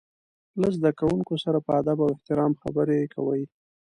[0.59, 3.43] له زده کوونکو سره په ادب او احترام خبرې کوي.